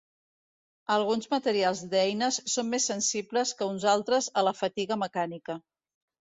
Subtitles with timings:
[0.95, 5.63] Alguns materials d'eines són més sensibles que uns altres a la fatiga mecànica.